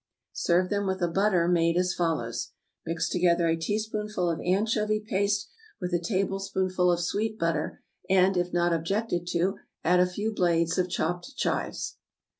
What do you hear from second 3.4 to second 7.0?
a teaspoonful of anchovy paste with a tablespoonful of